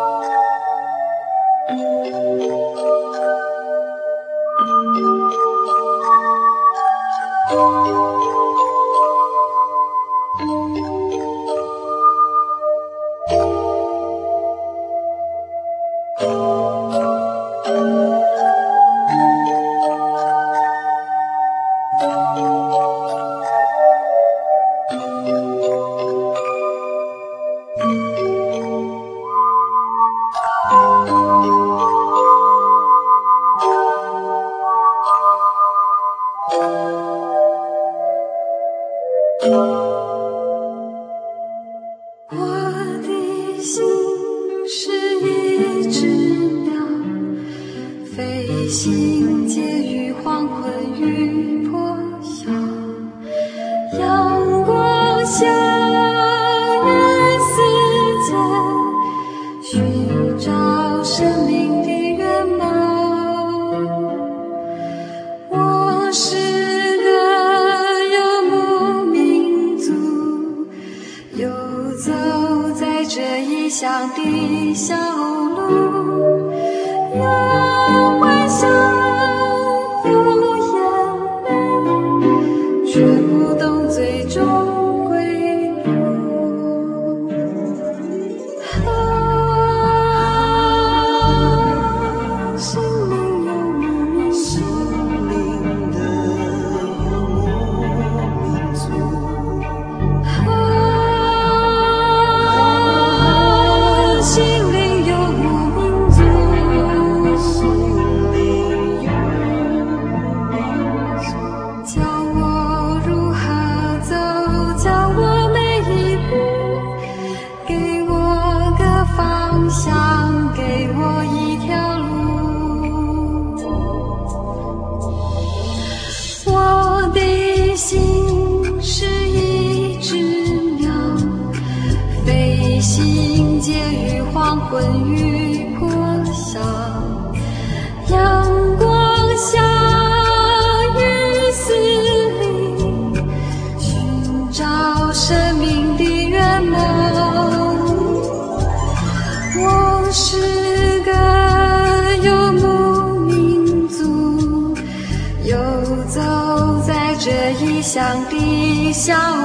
[158.98, 159.37] 笑。